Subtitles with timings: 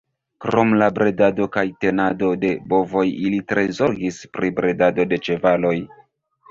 [0.45, 5.79] Krom la bredado kaj tenado de bovoj ili tre zorgis pri bredado de ĉevaloj.